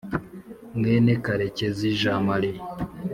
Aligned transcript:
mwene 0.77 1.11
karekezi 1.23 1.87
jean 1.99 2.21
marie 2.27 2.61